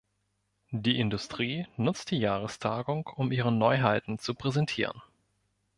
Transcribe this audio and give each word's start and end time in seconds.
Die 0.71 0.99
Industrie 0.99 1.67
nutzt 1.77 2.09
die 2.09 2.17
Jahrestagung 2.17 3.05
um 3.05 3.31
ihre 3.31 3.51
Neuheiten 3.51 4.17
zu 4.17 4.33
präsentieren. 4.33 4.99